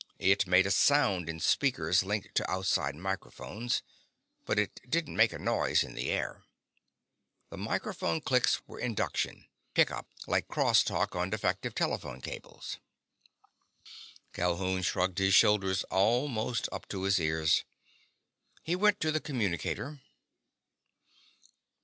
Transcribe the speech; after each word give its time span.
It 0.17 0.47
made 0.47 0.65
a 0.65 0.71
sound 0.71 1.29
in 1.29 1.39
speakers 1.39 2.01
linked 2.01 2.33
to 2.33 2.49
outside 2.49 2.95
microphones, 2.95 3.83
but 4.45 4.57
it 4.57 4.81
didn't 4.89 5.15
make 5.15 5.31
a 5.31 5.37
noise 5.37 5.83
in 5.83 5.93
the 5.93 6.09
air. 6.09 6.43
The 7.51 7.57
microphone 7.59 8.19
clicks 8.19 8.63
were 8.67 8.79
induction; 8.79 9.45
pick 9.75 9.91
up; 9.91 10.07
like 10.25 10.47
cross 10.47 10.81
talk 10.83 11.15
on 11.15 11.29
defective 11.29 11.75
telephone 11.75 12.19
cables. 12.19 12.79
Calhoun 14.33 14.81
shrugged 14.81 15.19
his 15.19 15.35
shoulders 15.35 15.83
almost 15.91 16.67
up 16.71 16.87
to 16.87 17.03
his 17.03 17.19
ears. 17.19 17.63
He 18.63 18.75
went 18.75 18.99
to 19.01 19.11
the 19.11 19.21
communicator. 19.21 19.99